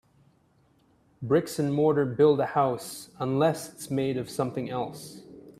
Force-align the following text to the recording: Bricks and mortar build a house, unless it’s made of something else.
Bricks 1.21 1.59
and 1.59 1.71
mortar 1.71 2.05
build 2.07 2.39
a 2.39 2.45
house, 2.47 3.11
unless 3.19 3.71
it’s 3.71 3.91
made 3.91 4.17
of 4.17 4.31
something 4.31 4.67
else. 4.67 5.21